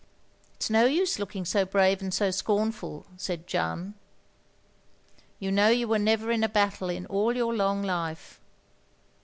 [0.59, 3.93] "It is no use looking so brave and so scornful," said Jeanne,'
[5.37, 8.41] "you know you were never in a battle in all your long life."